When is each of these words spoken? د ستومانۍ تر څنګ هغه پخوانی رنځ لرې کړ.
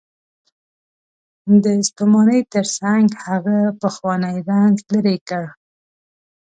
د 1.63 1.65
ستومانۍ 1.87 2.41
تر 2.53 2.65
څنګ 2.77 3.05
هغه 3.25 3.57
پخوانی 3.81 4.35
رنځ 4.49 4.77
لرې 4.91 5.17
کړ. 5.29 5.45